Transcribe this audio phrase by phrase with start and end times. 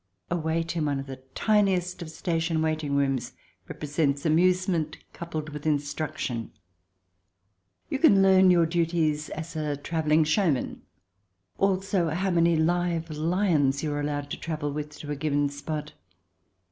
[0.31, 3.33] A wait in one of the tiniest of station waiting rooms
[3.67, 6.49] represents amusement, coupled with instruction.
[7.87, 10.81] You can learn your duties as a travelling showman,
[11.59, 15.93] also how many live lions you are allowed to travel with to a given spot.